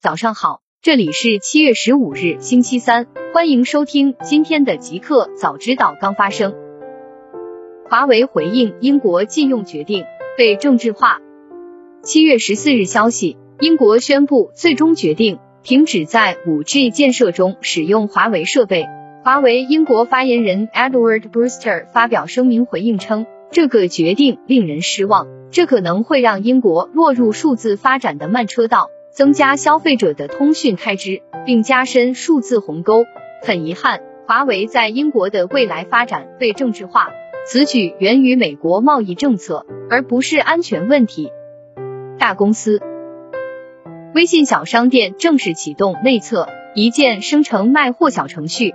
[0.00, 6.54] 早上好，这里是七月十五日星期三，欢迎收听今天的极客早知道刚发生。
[7.90, 10.04] 华为回应英国禁用决定
[10.36, 11.18] 被政治化。
[12.04, 18.86] 七月十四日消息，英国宣布最终决定停止在五 G 建设中使用华为设备。
[19.24, 28.90] 华为英国发言人 Edward Brewster 发表声明回应称，这个决定令人失望，这可能会让英国落入数字发展的慢车道。
[29.10, 33.04] 增加消费者的通讯开支，并加深数字鸿沟。
[33.42, 37.10] 很遗憾，华为在英国的未来发展被政治化。
[37.46, 41.30] 此举源于美国贸易政策，而不是安全问题。
[42.18, 42.80] 大公司，
[44.14, 48.74] 微信小商店正式启动内测一键生成卖货小程序。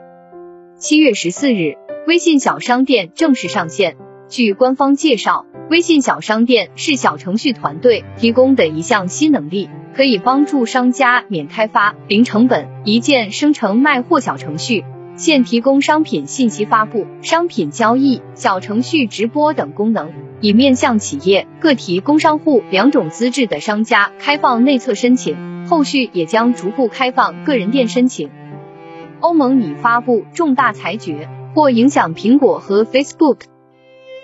[0.78, 1.76] 七月十四日，
[2.08, 3.96] 微信小商店正式上线。
[4.28, 9.72] 据官方介绍，微信小商店是小程序团队提供的一项新能力。
[9.96, 28.30] 可以帮助商家免开发、零成本、一键生成卖货小程序，现提供商品信息发布、商品交易、小程序直播等功能，以面向企业、个体工商户两种资质的商家开放内测申请，后续也将逐步开放个人店申请。
[29.22, 33.38] 欧盟拟发布重大裁决，或影响苹果和 Facebook。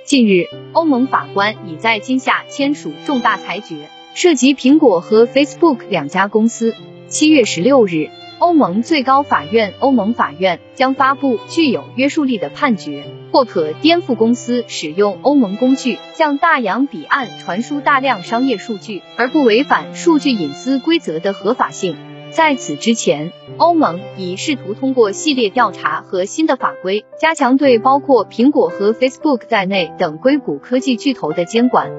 [0.09, 3.87] 近日，欧盟法官已在今夏签署重大裁决。
[4.15, 6.73] 涉及苹果和 Facebook 两家公司。
[7.07, 21.95] 七月十六日，欧盟最高法院欧盟法院将发布具有约束力的判决，或可颠覆公司使用欧盟工具向大洋彼岸传输大量商业数据而不违反数据隐私规则的合法性。
[22.31, 31.91] 在此之前，欧盟已试图通过系列调查和新的法规，加强对包括苹果和 Facebook 在内等硅谷科技巨头的监管。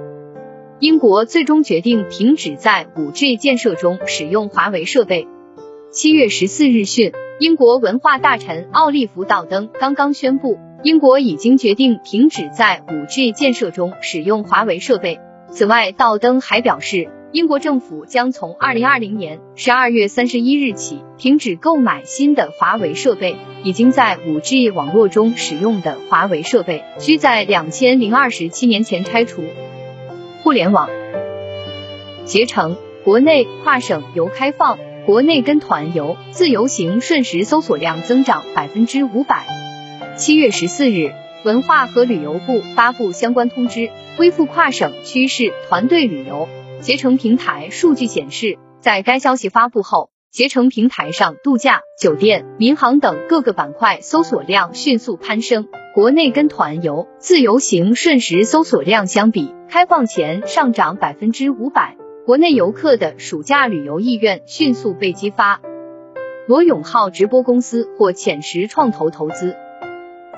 [0.78, 5.27] 英国最终决定停止在 5G 建设中使用华为设备。
[5.91, 15.18] 七月十四日讯，英国文化大臣奥利弗·道登刚刚宣布，英国已经决定停止在 5G 建设中使用华为设备。
[15.51, 29.45] 此外，道登还表示，英国政府将从二零二零年十二月三十一日起停止购买新的华为设备，已经在 5G 网络中使用的华为设备需在两千零二十七年前拆除。
[30.42, 30.91] 互联网，
[32.27, 39.47] 携程国内跨省游开放，国内跟团游自由行瞬时搜索量增长百分之五百。
[40.17, 41.12] 七月十四日，
[41.45, 46.48] 文化和旅游部发布相关通知，恢复跨省趋势团队旅游。
[46.80, 55.68] 携程平台数据显示，在该消息发布后，携程平台上度假、酒店、民航等各个板块搜索量迅速攀升。
[55.95, 65.61] 国内跟团游、自由行瞬时搜索量相比开放前上涨百分之五百，国内游客的暑假旅游意愿迅速被激发。
[66.48, 69.55] 罗永浩直播公司或浅石创投投资。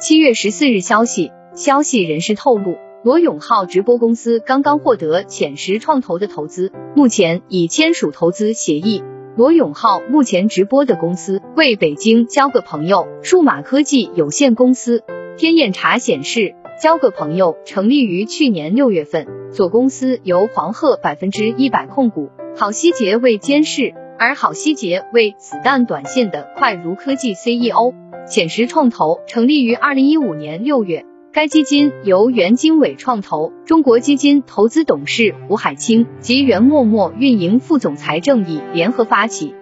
[0.00, 9.02] 七月十四日消息，消息人士透露，罗永浩直播公司刚刚获得浅石创投的投资，目前已签署投资协议。
[9.36, 15.02] 罗永浩目前直播的公司为北京交个朋友数码科技有限公司。
[15.36, 27.94] 天眼查显示，交个朋友成立于去年六月份，所公司由黄鹤百分之一百控股，郝希杰为监事，而郝希杰为子弹短线的快如科技 CEO。
[28.28, 31.04] 浅石创投成立于二零一五年六月，
[31.34, 39.54] 该基金由袁经纬创投、中国基金投资董事胡海清及袁默默运营副总裁郑毅联合发起。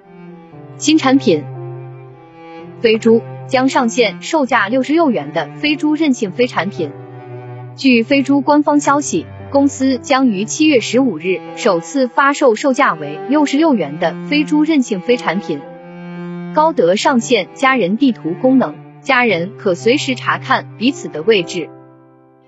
[0.78, 1.44] 新产品，
[2.80, 3.22] 飞猪。
[3.46, 6.92] 将上线售价六十六元的飞猪韧性飞产品。
[7.74, 15.58] 据飞猪官方消息，公司将于七月十五日首次发售售价为六十六元的飞猪韧性飞产品。
[16.54, 21.68] 高德上线家人地图功能，家人可随时查看彼此的位置。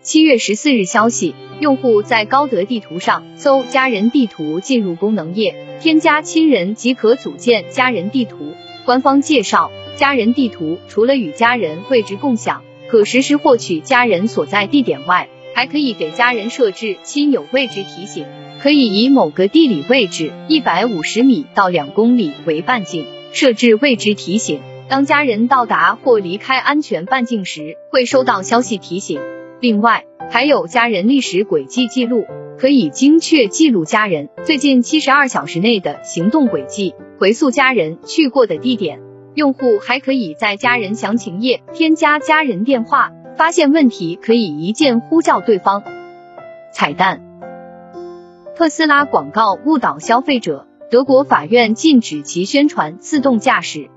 [0.00, 8.54] 七月十四日消息，用户在高德地图上搜家人地图，进入功能页，添加亲人即可组建家人地图。
[8.84, 9.70] 官方介绍。
[9.94, 18.24] 家人地图除了与家人位置共享，可实时获取家人所在地点外，还可以给家人设置亲友位置提醒，
[18.58, 24.60] 可以以某个地理位置一百五十米到两公里为半径，设置位置提醒。
[24.88, 29.20] 当家人到达或离开安全半径时，会收到消息提醒。
[29.60, 32.26] 另外，还有家人历史轨迹记录，
[32.58, 39.00] 可以精确记录家人最近七十二小时内的行动轨迹，回溯家人去过的地点。
[39.34, 45.82] 用户还可以在家人详情页添加家人电话，发现问题可以一键呼叫对方。
[46.70, 47.22] 彩蛋：
[48.54, 53.88] 特斯拉广告误导消费者，德国法院禁止其宣传自动驾驶。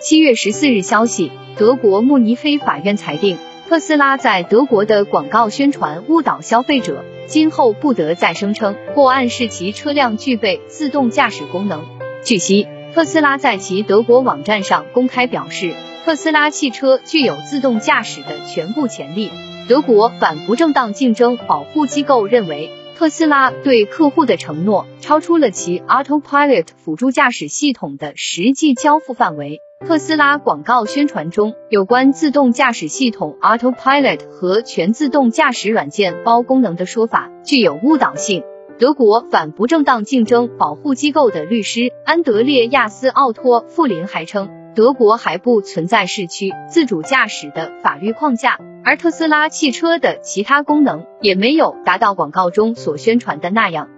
[0.00, 3.36] 七月十四日消息，德国慕尼黑法院裁定，
[3.68, 11.84] 特斯拉在德国的广告宣传误导消费者，今后不得再声称或暗示其车辆具备自动驾驶功能。
[12.24, 15.74] 据悉，特斯拉在其德国网站上公开表示，
[16.06, 19.30] 特斯拉汽车具有自动驾驶的全部潜力。
[19.68, 29.60] 德国反不正当竞争保护机构认为，特斯拉对客户的承诺超出了其 Autopilot 辅助驾驶系统的实际交付范围。
[29.86, 38.44] 特斯拉广告宣传中有关自动驾驶系统 Autopilot 和全自动驾驶软件包功能的说法具有误导性。
[38.78, 44.50] 德国反不正当竞争保护机构的律师安德烈亚斯奥托富林还称。
[44.74, 53.88] 德国还不存在市区自主驾驶的法律框架，而特斯拉汽车的其他功能也没有达到广告中所宣传的那样。